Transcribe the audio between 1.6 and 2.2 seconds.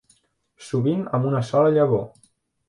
llavor.